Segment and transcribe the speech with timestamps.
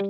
[0.00, 0.08] Hey,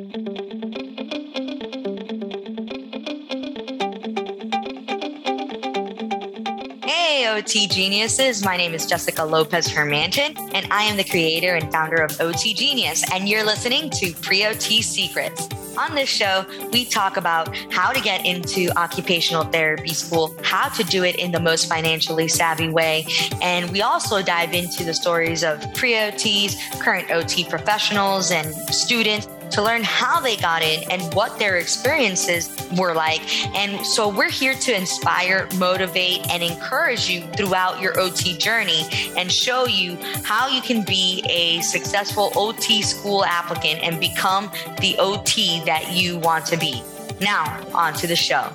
[7.29, 8.43] OT geniuses.
[8.43, 12.55] My name is Jessica Lopez Hermanton, and I am the creator and founder of OT
[12.55, 13.05] Genius.
[13.13, 15.51] And you're listening to Pre OT Secrets.
[15.77, 20.85] On this show, we talk about how to get into occupational therapy school, how to
[20.85, 23.07] do it in the most financially savvy way.
[23.43, 29.27] And we also dive into the stories of pre OTs, current OT professionals, and students
[29.55, 33.23] to learn how they got in and what their experiences were like.
[33.55, 38.83] And so we're here to inspire, motivate, and encourage you throughout your OT journey
[39.17, 44.97] and show you how you can be a successful OT school applicant and become the
[44.99, 46.83] OT that you want to be.
[47.21, 48.51] Now, on to the show.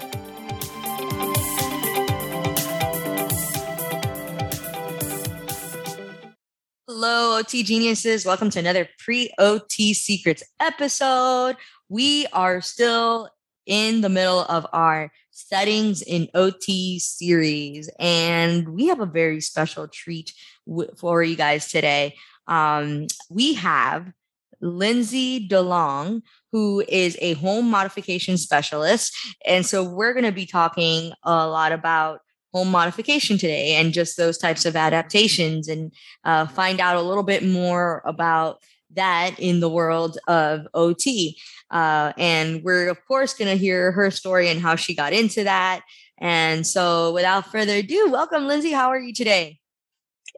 [7.01, 8.25] Hello, OT geniuses.
[8.25, 11.55] Welcome to another pre OT secrets episode.
[11.87, 13.29] We are still
[13.65, 19.87] in the middle of our settings in OT series, and we have a very special
[19.87, 20.33] treat
[20.67, 22.15] w- for you guys today.
[22.47, 24.11] Um, we have
[24.59, 29.15] Lindsay DeLong, who is a home modification specialist.
[29.45, 32.19] And so we're going to be talking a lot about
[32.53, 37.23] home modification today and just those types of adaptations and uh, find out a little
[37.23, 38.61] bit more about
[38.95, 41.39] that in the world of OT.
[41.69, 45.43] Uh, and we're, of course, going to hear her story and how she got into
[45.43, 45.81] that.
[46.17, 48.71] And so, without further ado, welcome, Lindsay.
[48.71, 49.59] How are you today?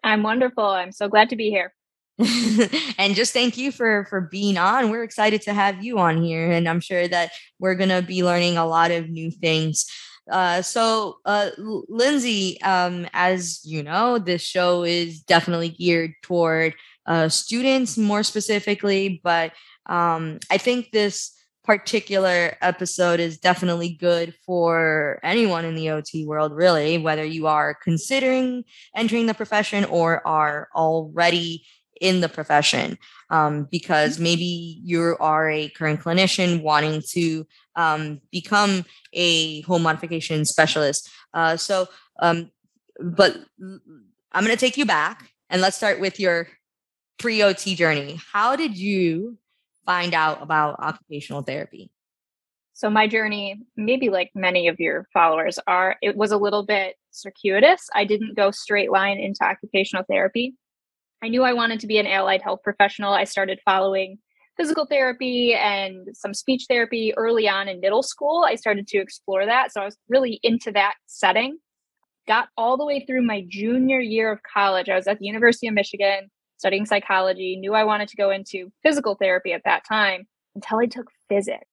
[0.04, 0.66] I'm wonderful.
[0.66, 1.74] I'm so glad to be here.
[3.00, 4.92] and just thank you for for being on.
[4.92, 8.24] We're excited to have you on here, and I'm sure that we're going to be
[8.24, 9.86] learning a lot of new things.
[10.30, 17.28] Uh, so, uh, Lindsay, um, as you know, this show is definitely geared toward uh,
[17.30, 19.52] students more specifically, but
[19.88, 26.54] um, I think this particular episode is definitely good for anyone in the OT world,
[26.54, 28.64] really, whether you are considering
[28.96, 31.66] entering the profession or are already
[32.02, 32.98] in the profession
[33.30, 34.24] um, because mm-hmm.
[34.24, 37.48] maybe you are a current clinician wanting to
[37.78, 41.10] um, become a home modification specialist.
[41.34, 41.88] Uh, so,
[42.20, 42.52] um,
[43.00, 46.50] but I'm going to take you back and let's start with your
[47.18, 48.20] pre OT journey.
[48.34, 49.38] How did you
[49.86, 51.92] find out about occupational therapy?
[52.74, 56.96] So my journey, maybe like many of your followers are, it was a little bit
[57.12, 57.88] circuitous.
[57.94, 60.56] I didn't go straight line into occupational therapy.
[61.24, 63.14] I knew I wanted to be an allied health professional.
[63.14, 64.18] I started following
[64.58, 68.46] physical therapy and some speech therapy early on in middle school.
[68.48, 69.72] I started to explore that.
[69.72, 71.58] So I was really into that setting.
[72.28, 74.90] Got all the way through my junior year of college.
[74.90, 78.72] I was at the University of Michigan studying psychology, knew I wanted to go into
[78.84, 81.66] physical therapy at that time until I took physics.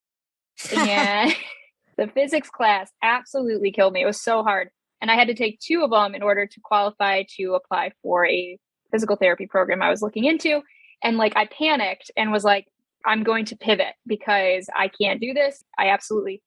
[0.74, 1.34] And
[1.98, 4.02] the physics class absolutely killed me.
[4.02, 4.70] It was so hard.
[5.02, 8.26] And I had to take two of them in order to qualify to apply for
[8.26, 8.58] a
[8.90, 10.62] physical therapy program I was looking into.
[11.02, 12.66] And like I panicked and was like,
[13.04, 15.64] I'm going to pivot because I can't do this.
[15.78, 16.42] I absolutely.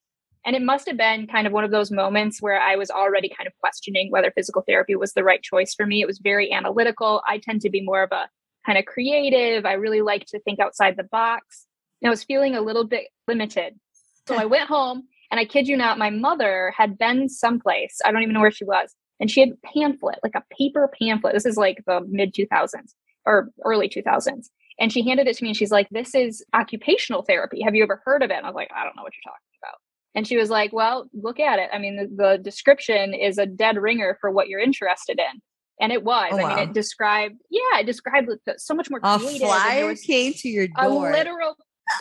[0.46, 3.29] And it must have been kind of one of those moments where I was already
[3.29, 6.02] kind of questioning whether physical therapy was the right choice for me.
[6.02, 7.22] It was very analytical.
[7.28, 8.28] I tend to be more of a
[8.66, 9.66] kind of creative.
[9.66, 11.68] I really like to think outside the box.
[12.02, 13.79] And I was feeling a little bit limited.
[14.28, 18.00] So I went home and I kid you not, my mother had been someplace.
[18.03, 20.92] I don't even know where she was and she had a pamphlet, like a paper
[21.00, 21.34] pamphlet.
[21.34, 22.94] This is like the mid 2000s
[23.26, 24.48] or early 2000s.
[24.80, 27.62] And she handed it to me and she's like, This is occupational therapy.
[27.62, 28.38] Have you ever heard of it?
[28.38, 29.78] And I was like, I don't know what you're talking about.
[30.16, 31.70] And she was like, Well, look at it.
[31.72, 35.42] I mean, the, the description is a dead ringer for what you're interested in.
[35.80, 36.32] And it was.
[36.34, 36.56] Oh, I wow.
[36.56, 39.44] mean, it described, yeah, it described so much more creative.
[39.44, 40.86] A flyer came to your door.
[40.86, 41.56] A literal,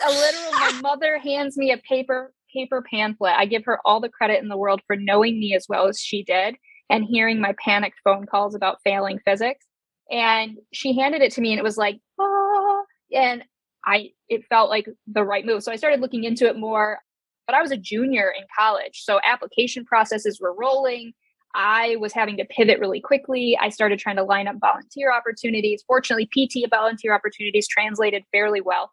[0.05, 3.33] a literal, my mother hands me a paper paper pamphlet.
[3.37, 5.99] I give her all the credit in the world for knowing me as well as
[5.99, 6.55] she did
[6.91, 9.65] and hearing my panicked phone calls about failing physics.
[10.11, 12.81] And she handed it to me and it was like, ah,
[13.13, 13.43] and
[13.85, 15.63] I, it felt like the right move.
[15.63, 16.99] So I started looking into it more,
[17.47, 19.03] but I was a junior in college.
[19.03, 21.13] So application processes were rolling.
[21.55, 23.57] I was having to pivot really quickly.
[23.59, 25.83] I started trying to line up volunteer opportunities.
[25.87, 28.91] Fortunately, PT volunteer opportunities translated fairly well.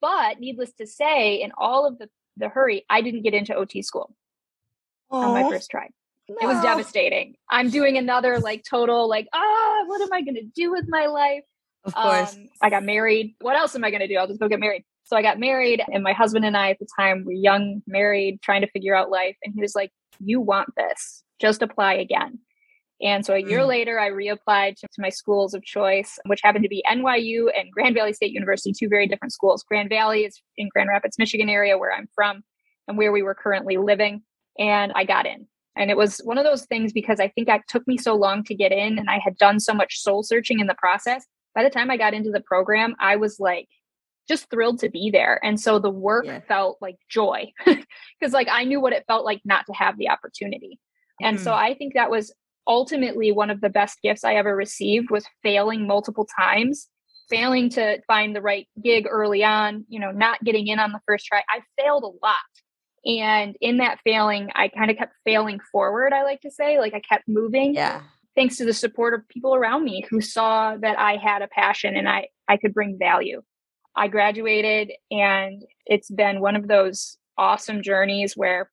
[0.00, 3.82] But needless to say, in all of the, the hurry, I didn't get into OT
[3.82, 4.14] school
[5.12, 5.24] Aww.
[5.24, 5.88] on my first try.
[6.28, 6.36] No.
[6.40, 7.34] It was devastating.
[7.50, 11.06] I'm doing another like total like ah, what am I going to do with my
[11.06, 11.42] life?
[11.84, 12.34] Of course.
[12.34, 13.34] Um, I got married.
[13.40, 14.16] What else am I going to do?
[14.16, 14.84] I'll just go get married.
[15.04, 18.40] So I got married, and my husband and I at the time were young, married,
[18.40, 19.36] trying to figure out life.
[19.44, 21.22] And he was like, "You want this?
[21.40, 22.38] Just apply again."
[23.02, 23.66] And so a year mm.
[23.66, 27.70] later, I reapplied to, to, my schools of choice, which happened to be NYU and
[27.70, 29.62] Grand Valley State University, two very different schools.
[29.62, 32.44] Grand Valley is in Grand Rapids, Michigan area where I'm from
[32.88, 34.22] and where we were currently living.
[34.58, 35.48] And I got in.
[35.76, 38.44] And it was one of those things because I think it took me so long
[38.44, 41.26] to get in and I had done so much soul searching in the process.
[41.54, 43.68] By the time I got into the program, I was like,
[44.28, 45.38] just thrilled to be there.
[45.44, 46.40] And so the work yeah.
[46.48, 50.08] felt like joy because like I knew what it felt like not to have the
[50.08, 50.78] opportunity.
[51.20, 51.44] And mm.
[51.44, 52.32] so I think that was
[52.66, 56.88] ultimately one of the best gifts I ever received was failing multiple times,
[57.28, 61.00] failing to find the right gig early on, you know, not getting in on the
[61.06, 61.42] first try.
[61.48, 62.36] I failed a lot.
[63.06, 66.78] And in that failing, I kind of kept failing forward, I like to say.
[66.78, 67.74] Like I kept moving.
[67.74, 68.02] Yeah.
[68.34, 71.96] Thanks to the support of people around me who saw that I had a passion
[71.96, 73.42] and I, I could bring value.
[73.94, 78.70] I graduated and it's been one of those awesome journeys where,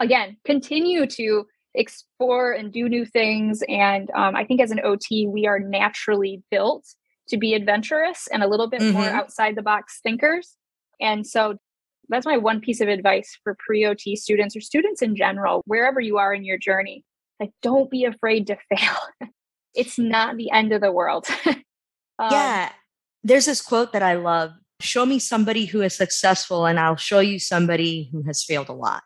[0.00, 1.44] again, continue to
[1.74, 3.62] explore and do new things.
[3.68, 6.84] And um, I think as an OT, we are naturally built
[7.28, 8.94] to be adventurous and a little bit mm-hmm.
[8.94, 10.56] more outside the box thinkers.
[11.00, 11.58] And so
[12.08, 16.00] that's my one piece of advice for pre OT students or students in general, wherever
[16.00, 17.04] you are in your journey.
[17.40, 19.30] Like, don't be afraid to fail.
[19.74, 21.26] it's not the end of the world.
[21.46, 21.62] um,
[22.30, 22.70] yeah
[23.24, 27.18] there's this quote that I love show me somebody who is successful, and I'll show
[27.18, 29.02] you somebody who has failed a lot.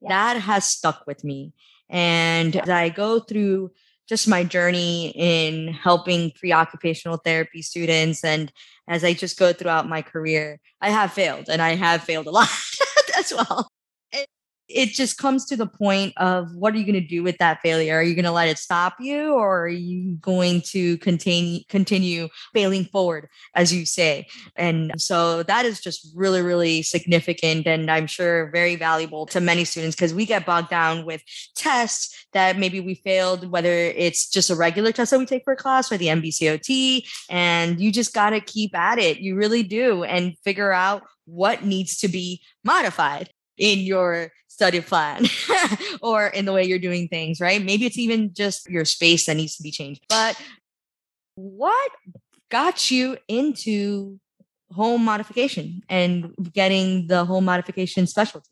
[0.00, 0.08] Yeah.
[0.10, 1.54] That has stuck with me.
[1.90, 3.72] And as I go through
[4.08, 8.52] just my journey in helping pre occupational therapy students, and
[8.88, 12.30] as I just go throughout my career, I have failed and I have failed a
[12.30, 12.48] lot
[13.18, 13.70] as well
[14.76, 17.62] it just comes to the point of what are you going to do with that
[17.62, 17.96] failure?
[17.96, 22.28] Are you going to let it stop you or are you going to continue continue
[22.52, 24.26] failing forward as you say?
[24.54, 29.64] And so that is just really really significant and I'm sure very valuable to many
[29.64, 31.22] students because we get bogged down with
[31.54, 35.54] tests that maybe we failed whether it's just a regular test that we take for
[35.54, 39.20] a class or the NBCOT and you just got to keep at it.
[39.20, 45.26] You really do and figure out what needs to be modified in your study plan
[46.00, 47.62] or in the way you're doing things, right?
[47.62, 50.06] Maybe it's even just your space that needs to be changed.
[50.08, 50.40] But
[51.34, 51.90] what
[52.50, 54.18] got you into
[54.72, 58.48] home modification and getting the home modification specialty?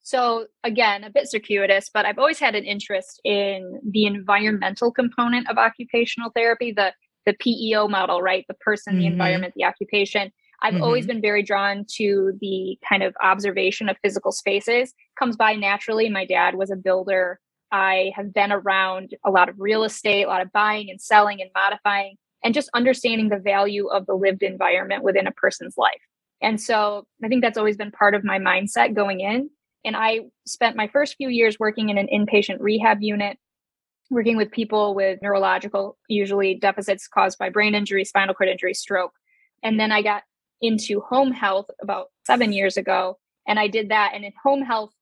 [0.00, 5.50] So again, a bit circuitous, but I've always had an interest in the environmental component
[5.50, 6.94] of occupational therapy, the
[7.26, 8.46] the PEO model, right?
[8.48, 9.00] The person, mm-hmm.
[9.00, 10.32] the environment, the occupation.
[10.62, 10.84] I've mm-hmm.
[10.84, 14.94] always been very drawn to the kind of observation of physical spaces.
[15.18, 16.08] Comes by naturally.
[16.08, 17.40] My dad was a builder.
[17.72, 21.40] I have been around a lot of real estate, a lot of buying and selling
[21.40, 26.00] and modifying, and just understanding the value of the lived environment within a person's life.
[26.40, 29.50] And so I think that's always been part of my mindset going in.
[29.84, 33.36] And I spent my first few years working in an inpatient rehab unit,
[34.10, 39.12] working with people with neurological, usually deficits caused by brain injury, spinal cord injury, stroke.
[39.62, 40.22] And then I got
[40.62, 43.18] into home health about seven years ago.
[43.46, 44.12] And I did that.
[44.14, 44.92] And in home health,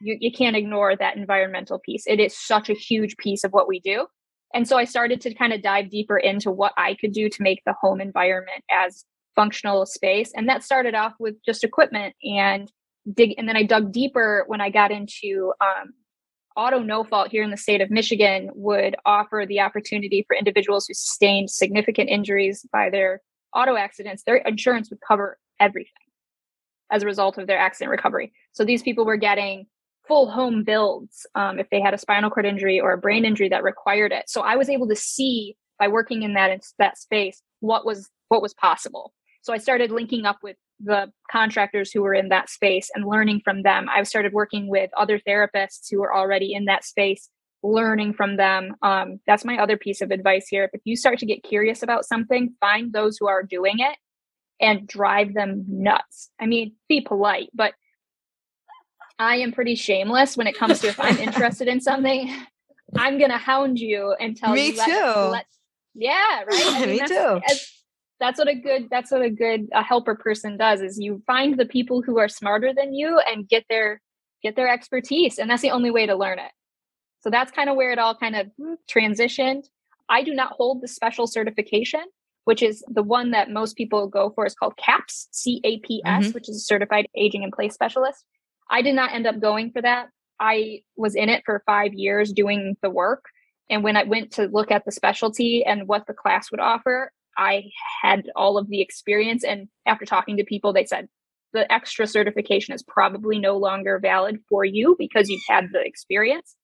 [0.00, 2.06] you, you can't ignore that environmental piece.
[2.06, 4.06] It is such a huge piece of what we do.
[4.54, 7.42] And so I started to kind of dive deeper into what I could do to
[7.42, 9.04] make the home environment as
[9.34, 10.32] functional space.
[10.34, 12.70] And that started off with just equipment and
[13.12, 13.34] dig.
[13.36, 15.92] And then I dug deeper when I got into um,
[16.56, 20.86] auto no fault here in the state of Michigan would offer the opportunity for individuals
[20.86, 23.20] who sustained significant injuries by their
[23.56, 25.92] auto accidents, their insurance would cover everything
[26.90, 28.32] as a result of their accident recovery.
[28.52, 29.66] So these people were getting
[30.06, 33.48] full home builds um, if they had a spinal cord injury or a brain injury
[33.48, 34.24] that required it.
[34.28, 38.08] So I was able to see by working in that in that space what was
[38.28, 39.12] what was possible.
[39.42, 43.40] So I started linking up with the contractors who were in that space and learning
[43.44, 43.86] from them.
[43.88, 47.30] I've started working with other therapists who are already in that space
[47.72, 48.76] learning from them.
[48.82, 50.70] Um, that's my other piece of advice here.
[50.72, 53.96] If you start to get curious about something, find those who are doing it
[54.60, 56.30] and drive them nuts.
[56.40, 57.74] I mean, be polite, but
[59.18, 62.34] I am pretty shameless when it comes to if I'm interested in something,
[62.96, 64.72] I'm gonna hound you and tell Me you.
[64.72, 65.14] Me too.
[65.30, 65.46] Let,
[65.94, 66.66] yeah, right.
[66.66, 67.40] I mean, Me that's, too.
[68.20, 71.58] that's what a good that's what a good a helper person does is you find
[71.58, 74.00] the people who are smarter than you and get their
[74.42, 76.52] get their expertise and that's the only way to learn it
[77.26, 78.46] so that's kind of where it all kind of
[78.88, 79.64] transitioned.
[80.08, 82.04] I do not hold the special certification,
[82.44, 86.00] which is the one that most people go for is called CAPS, C A P
[86.06, 86.32] S, mm-hmm.
[86.34, 88.24] which is a certified aging in place specialist.
[88.70, 90.10] I did not end up going for that.
[90.38, 93.24] I was in it for five years doing the work.
[93.68, 97.10] And when I went to look at the specialty and what the class would offer,
[97.36, 97.64] I
[98.02, 99.42] had all of the experience.
[99.42, 101.08] And after talking to people, they said
[101.52, 106.54] the extra certification is probably no longer valid for you because you've had the experience.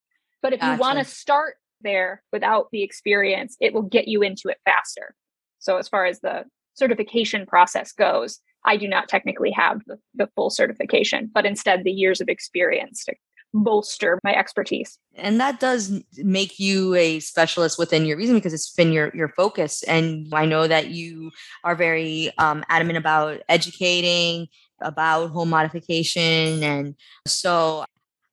[0.42, 0.74] But if gotcha.
[0.74, 5.14] you want to start there without the experience, it will get you into it faster.
[5.58, 6.44] So as far as the
[6.74, 11.90] certification process goes, I do not technically have the, the full certification, but instead the
[11.90, 13.14] years of experience to
[13.54, 14.98] bolster my expertise.
[15.14, 19.28] And that does make you a specialist within your reason because it's been your your
[19.28, 19.82] focus.
[19.82, 21.30] And I know that you
[21.64, 24.48] are very um, adamant about educating
[24.80, 26.62] about home modification.
[26.62, 26.94] And
[27.26, 27.84] so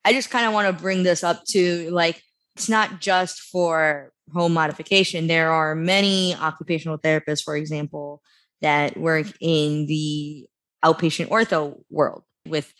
[0.06, 2.22] I just kind of want to bring this up to like
[2.56, 5.27] it's not just for home modification.
[5.27, 8.22] There are many occupational therapists, for example,
[8.62, 10.46] that work in the
[10.84, 12.74] outpatient ortho world with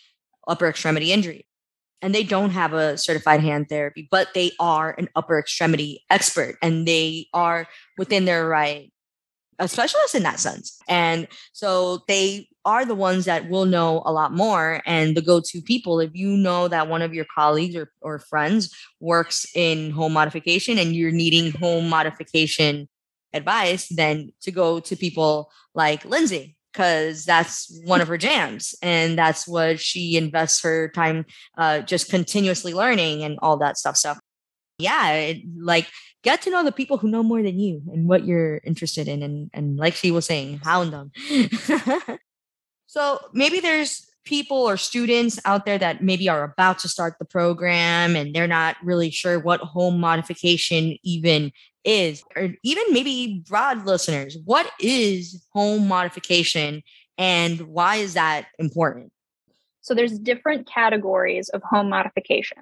[0.46, 1.46] upper extremity injury.
[2.02, 6.56] And they don't have a certified hand therapy, but they are an upper extremity expert
[6.62, 7.66] and they are
[7.98, 8.90] within their right
[9.60, 10.78] a specialist in that sense.
[10.88, 15.62] And so they are the ones that will know a lot more and the go-to
[15.62, 16.00] people.
[16.00, 20.78] If you know that one of your colleagues or, or friends works in home modification
[20.78, 22.88] and you're needing home modification
[23.32, 29.18] advice then to go to people like Lindsay because that's one of her jams and
[29.18, 31.24] that's what she invests her time
[31.56, 34.14] uh, just continuously learning and all that stuff so
[34.78, 35.88] yeah it, like
[36.22, 39.22] get to know the people who know more than you and what you're interested in
[39.22, 41.10] and, and like she was saying hound them
[42.86, 47.24] so maybe there's people or students out there that maybe are about to start the
[47.24, 51.50] program and they're not really sure what home modification even
[51.84, 56.82] is, or even maybe broad listeners, what is home modification
[57.16, 59.12] and why is that important?
[59.80, 62.58] So there's different categories of home modification.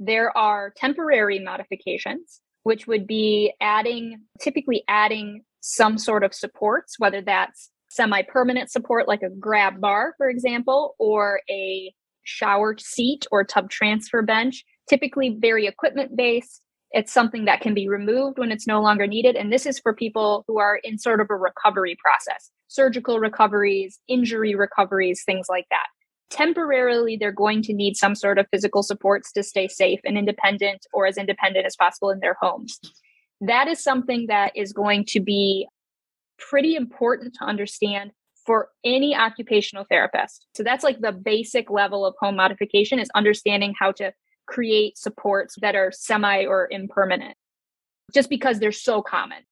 [0.00, 7.22] There are temporary modifications, which would be adding, typically adding some sort of supports, whether
[7.22, 11.94] that's semi permanent support, like a grab bar, for example, or a
[12.24, 16.60] shower seat or tub transfer bench, typically very equipment based.
[16.90, 19.36] It's something that can be removed when it's no longer needed.
[19.36, 23.98] And this is for people who are in sort of a recovery process, surgical recoveries,
[24.08, 25.86] injury recoveries, things like that.
[26.34, 30.84] Temporarily, they're going to need some sort of physical supports to stay safe and independent
[30.92, 32.80] or as independent as possible in their homes.
[33.40, 35.68] That is something that is going to be
[36.36, 38.10] pretty important to understand
[38.44, 40.48] for any occupational therapist.
[40.56, 44.12] So that's like the basic level of home modification is understanding how to
[44.46, 47.36] create supports that are semi or impermanent
[48.12, 49.44] just because they're so common.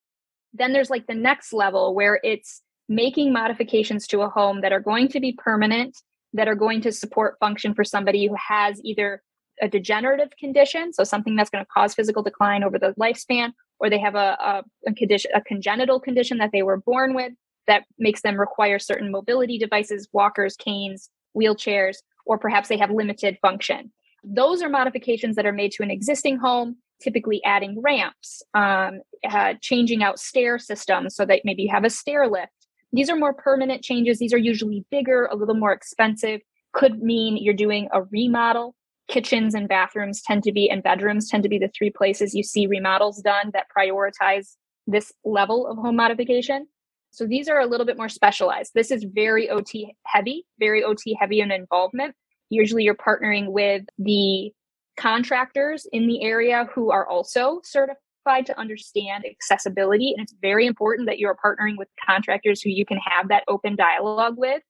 [0.52, 4.80] Then there's like the next level where it's making modifications to a home that are
[4.80, 5.96] going to be permanent,
[6.32, 9.22] that are going to support function for somebody who has either
[9.60, 13.90] a degenerative condition, so something that's going to cause physical decline over the lifespan, or
[13.90, 17.32] they have a, a, a, condition, a congenital condition that they were born with
[17.66, 23.38] that makes them require certain mobility devices, walkers, canes, wheelchairs, or perhaps they have limited
[23.42, 23.92] function.
[24.24, 29.54] Those are modifications that are made to an existing home, typically adding ramps, um, uh,
[29.60, 32.52] changing out stair systems so that maybe you have a stair lift.
[32.92, 34.18] These are more permanent changes.
[34.18, 36.40] These are usually bigger, a little more expensive.
[36.72, 38.74] Could mean you're doing a remodel.
[39.08, 42.42] Kitchens and bathrooms tend to be, and bedrooms tend to be the three places you
[42.42, 44.56] see remodels done that prioritize
[44.86, 46.66] this level of home modification.
[47.10, 48.72] So these are a little bit more specialized.
[48.74, 52.14] This is very OT heavy, very OT heavy in involvement.
[52.48, 54.52] Usually you're partnering with the
[54.98, 60.12] contractors in the area who are also certified to understand accessibility.
[60.12, 63.76] And it's very important that you're partnering with contractors who you can have that open
[63.76, 64.62] dialogue with.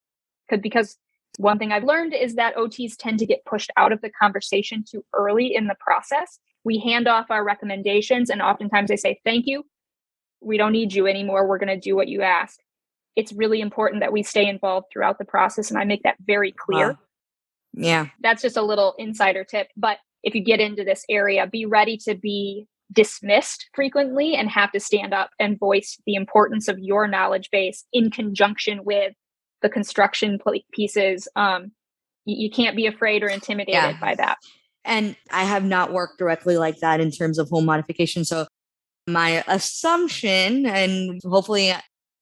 [0.60, 0.98] Because
[1.38, 4.84] one thing I've learned is that OTs tend to get pushed out of the conversation
[4.88, 6.38] too early in the process.
[6.64, 9.64] We hand off our recommendations, and oftentimes they say, Thank you.
[10.40, 11.46] We don't need you anymore.
[11.46, 12.58] We're going to do what you ask.
[13.14, 15.70] It's really important that we stay involved throughout the process.
[15.70, 16.88] And I make that very clear.
[16.88, 16.98] Wow.
[17.74, 18.06] Yeah.
[18.20, 19.68] That's just a little insider tip.
[19.76, 24.72] But if you get into this area, be ready to be dismissed frequently and have
[24.72, 29.12] to stand up and voice the importance of your knowledge base in conjunction with
[29.62, 30.38] the construction
[30.72, 31.28] pieces.
[31.36, 31.72] Um,
[32.24, 34.00] you, you can't be afraid or intimidated yeah.
[34.00, 34.38] by that.
[34.84, 38.24] And I have not worked directly like that in terms of home modification.
[38.24, 38.46] So
[39.06, 41.72] my assumption, and hopefully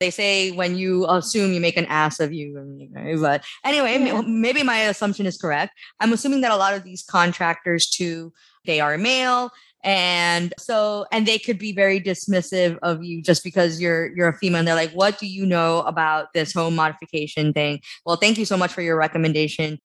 [0.01, 2.55] they say when you assume you make an ass of you
[3.21, 4.23] but anyway yeah.
[4.27, 8.33] maybe my assumption is correct i'm assuming that a lot of these contractors too
[8.65, 9.51] they are male
[9.83, 14.37] and so and they could be very dismissive of you just because you're you're a
[14.37, 14.61] female.
[14.61, 17.81] And they're like what do you know about this home modification thing?
[18.05, 19.79] Well thank you so much for your recommendation.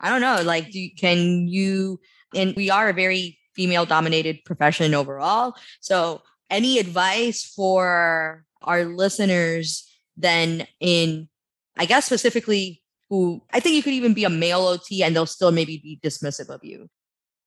[0.00, 2.00] I don't know like do, can you
[2.34, 5.54] and we are a very female dominated profession overall.
[5.80, 11.28] So any advice for our listeners then in
[11.76, 15.26] i guess specifically who i think you could even be a male ot and they'll
[15.26, 16.88] still maybe be dismissive of you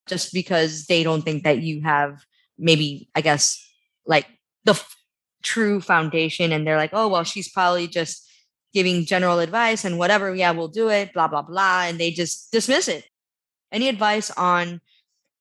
[0.06, 2.24] just because they don't think that you have
[2.58, 3.58] maybe, I guess,
[4.06, 4.26] like
[4.64, 4.96] the f-
[5.42, 6.52] true foundation.
[6.52, 8.28] And they're like, oh, well, she's probably just
[8.72, 10.34] giving general advice and whatever.
[10.34, 11.84] Yeah, we'll do it, blah, blah, blah.
[11.84, 13.04] And they just dismiss it.
[13.72, 14.80] Any advice on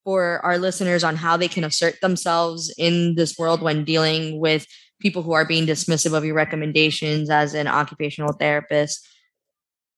[0.03, 4.65] for our listeners on how they can assert themselves in this world when dealing with
[4.99, 9.07] people who are being dismissive of your recommendations as an occupational therapist?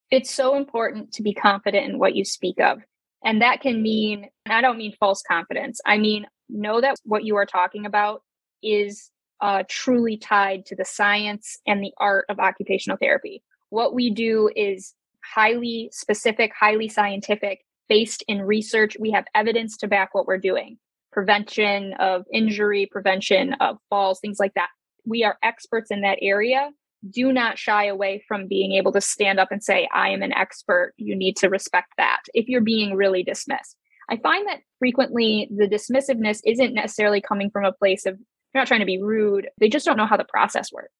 [0.09, 2.81] It's so important to be confident in what you speak of.
[3.23, 5.79] And that can mean, and I don't mean false confidence.
[5.85, 8.23] I mean, know that what you are talking about
[8.63, 9.11] is
[9.41, 13.43] uh, truly tied to the science and the art of occupational therapy.
[13.69, 18.97] What we do is highly specific, highly scientific, based in research.
[18.99, 20.77] We have evidence to back what we're doing
[21.11, 24.69] prevention of injury, prevention of falls, things like that.
[25.05, 26.69] We are experts in that area.
[27.09, 30.33] Do not shy away from being able to stand up and say, I am an
[30.33, 30.93] expert.
[30.97, 33.75] You need to respect that if you're being really dismissed.
[34.09, 38.17] I find that frequently the dismissiveness isn't necessarily coming from a place of,
[38.53, 39.49] they're not trying to be rude.
[39.59, 40.93] They just don't know how the process works.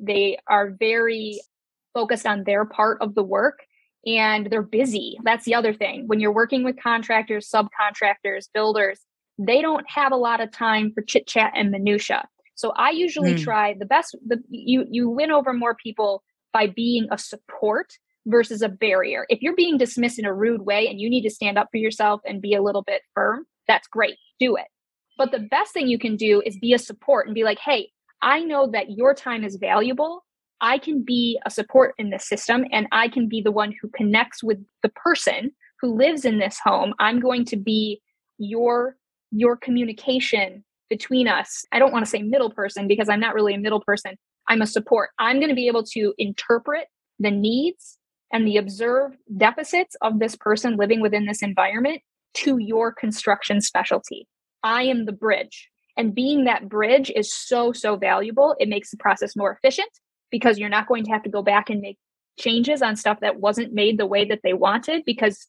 [0.00, 1.40] They are very
[1.94, 3.60] focused on their part of the work
[4.06, 5.18] and they're busy.
[5.24, 6.04] That's the other thing.
[6.06, 9.00] When you're working with contractors, subcontractors, builders,
[9.38, 12.26] they don't have a lot of time for chit chat and minutia.
[12.56, 13.42] So I usually mm.
[13.42, 16.22] try the best the you you win over more people
[16.52, 17.92] by being a support
[18.26, 19.26] versus a barrier.
[19.28, 21.76] If you're being dismissed in a rude way and you need to stand up for
[21.76, 24.16] yourself and be a little bit firm, that's great.
[24.40, 24.66] Do it.
[25.16, 27.90] But the best thing you can do is be a support and be like, "Hey,
[28.22, 30.24] I know that your time is valuable
[30.60, 33.88] I can be a support in this system and I can be the one who
[33.88, 36.94] connects with the person who lives in this home.
[36.98, 38.00] I'm going to be
[38.38, 38.96] your
[39.32, 41.64] your communication between us.
[41.72, 44.16] I don't want to say middle person because I'm not really a middle person.
[44.48, 45.10] I'm a support.
[45.18, 46.88] I'm going to be able to interpret
[47.18, 47.98] the needs
[48.32, 52.02] and the observed deficits of this person living within this environment
[52.34, 54.28] to your construction specialty.
[54.62, 55.68] I am the bridge.
[55.96, 58.54] And being that bridge is so, so valuable.
[58.58, 59.90] It makes the process more efficient
[60.30, 61.98] because you're not going to have to go back and make
[62.38, 65.46] changes on stuff that wasn't made the way that they wanted because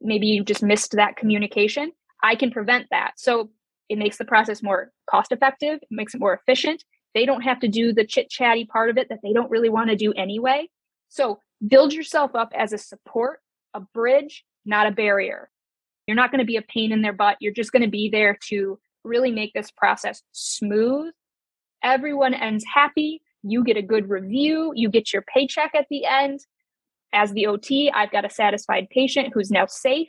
[0.00, 1.90] maybe you just missed that communication.
[2.22, 3.12] I can prevent that.
[3.16, 3.50] So
[3.88, 6.84] it makes the process more cost effective, it makes it more efficient.
[7.14, 9.68] They don't have to do the chit chatty part of it that they don't really
[9.68, 10.68] want to do anyway.
[11.08, 13.40] So build yourself up as a support,
[13.74, 15.50] a bridge, not a barrier.
[16.06, 17.36] You're not going to be a pain in their butt.
[17.40, 21.12] You're just going to be there to really make this process smooth.
[21.82, 26.40] Everyone ends happy you get a good review, you get your paycheck at the end.
[27.12, 30.08] As the OT, I've got a satisfied patient who's now safe,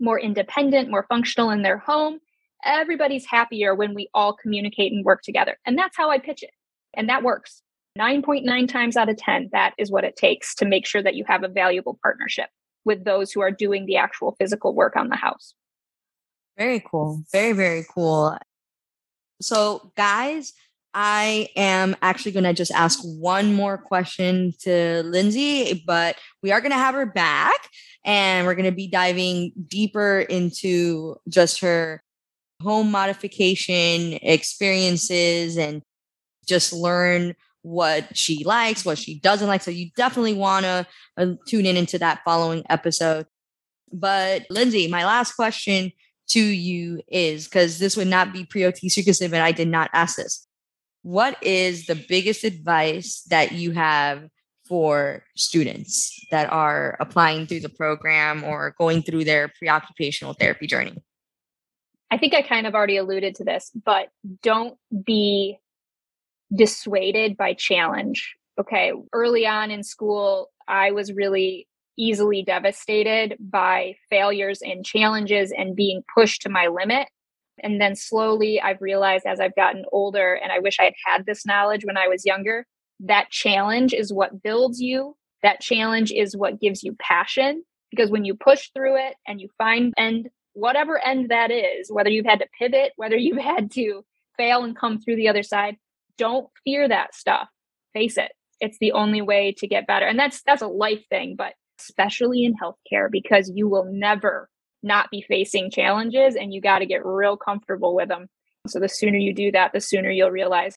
[0.00, 2.20] more independent, more functional in their home.
[2.64, 5.56] Everybody's happier when we all communicate and work together.
[5.66, 6.50] And that's how I pitch it.
[6.94, 7.62] And that works.
[7.98, 11.24] 9.9 times out of 10, that is what it takes to make sure that you
[11.26, 12.48] have a valuable partnership
[12.84, 15.54] with those who are doing the actual physical work on the house.
[16.56, 17.22] Very cool.
[17.32, 18.36] Very, very cool.
[19.40, 20.52] So, guys,
[20.94, 26.60] I am actually going to just ask one more question to Lindsay, but we are
[26.60, 27.68] going to have her back
[28.04, 32.02] and we're going to be diving deeper into just her
[32.62, 35.82] home modification experiences and
[36.46, 39.62] just learn what she likes, what she doesn't like.
[39.62, 43.26] So you definitely want to uh, tune in into that following episode.
[43.92, 45.92] But Lindsay, my last question
[46.28, 49.90] to you is because this would not be pre OT Secrets if I did not
[49.92, 50.46] ask this
[51.02, 54.28] what is the biggest advice that you have
[54.66, 60.96] for students that are applying through the program or going through their preoccupational therapy journey?
[62.12, 64.08] I think I kind of already alluded to this, but
[64.42, 65.58] don't be
[66.54, 68.36] dissuaded by challenge.
[68.60, 68.92] Okay.
[69.14, 76.02] Early on in school, I was really easily devastated by failures and challenges and being
[76.14, 77.08] pushed to my limit.
[77.62, 81.26] And then slowly I've realized as I've gotten older, and I wish I had had
[81.26, 82.66] this knowledge when I was younger,
[83.00, 85.16] that challenge is what builds you.
[85.42, 87.64] That challenge is what gives you passion.
[87.90, 92.10] Because when you push through it and you find end, whatever end that is, whether
[92.10, 94.04] you've had to pivot, whether you've had to
[94.36, 95.76] fail and come through the other side,
[96.18, 97.48] don't fear that stuff.
[97.92, 98.32] Face it.
[98.60, 100.06] It's the only way to get better.
[100.06, 104.48] And that's that's a life thing, but especially in healthcare because you will never
[104.82, 108.28] not be facing challenges and you got to get real comfortable with them.
[108.68, 110.76] So the sooner you do that, the sooner you'll realize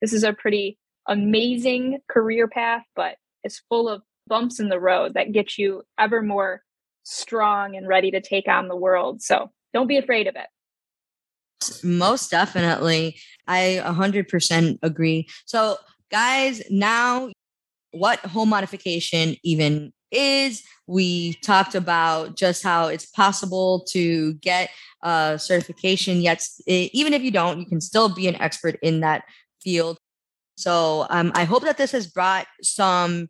[0.00, 5.14] this is a pretty amazing career path, but it's full of bumps in the road
[5.14, 6.62] that get you ever more
[7.08, 9.22] strong and ready to take on the world.
[9.22, 10.46] So don't be afraid of it.
[11.84, 13.18] Most definitely.
[13.46, 15.28] I 100% agree.
[15.46, 15.76] So,
[16.10, 17.30] guys, now
[17.92, 20.62] what home modification even is.
[20.86, 24.70] We talked about just how it's possible to get
[25.02, 26.20] a certification.
[26.20, 29.24] Yet, even if you don't, you can still be an expert in that
[29.62, 29.98] field.
[30.56, 33.28] So um, I hope that this has brought some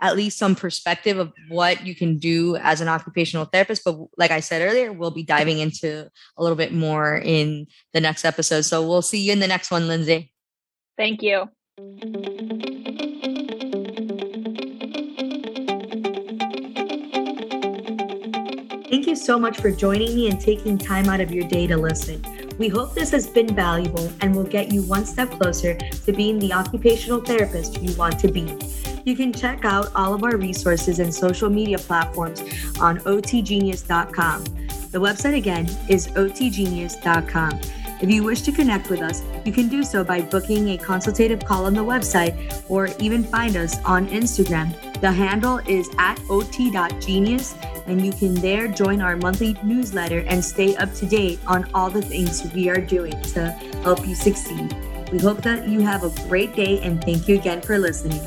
[0.00, 3.82] at least some perspective of what you can do as an occupational therapist.
[3.84, 8.00] But like I said earlier, we'll be diving into a little bit more in the
[8.00, 8.62] next episode.
[8.62, 10.32] So we'll see you in the next one, Lindsay.
[10.96, 11.48] Thank you.
[18.90, 21.76] Thank you so much for joining me and taking time out of your day to
[21.76, 22.24] listen.
[22.58, 26.38] We hope this has been valuable and will get you one step closer to being
[26.38, 28.46] the occupational therapist you want to be.
[29.04, 32.40] You can check out all of our resources and social media platforms
[32.80, 34.44] on otgenius.com.
[34.90, 37.60] The website again is otgenius.com.
[38.00, 41.44] If you wish to connect with us, you can do so by booking a consultative
[41.44, 44.72] call on the website or even find us on Instagram.
[45.00, 47.56] The handle is at ot.genius,
[47.86, 51.90] and you can there join our monthly newsletter and stay up to date on all
[51.90, 53.50] the things we are doing to
[53.82, 54.76] help you succeed.
[55.10, 58.20] We hope that you have a great day and thank you again for listening.